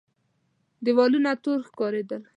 دېوالونه 0.85 1.31
تور 1.43 1.59
ښکارېدل. 1.69 2.21